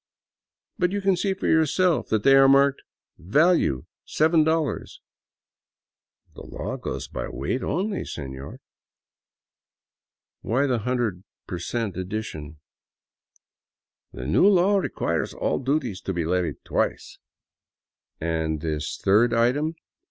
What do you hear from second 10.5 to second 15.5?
the 100% addition?"" The new law requires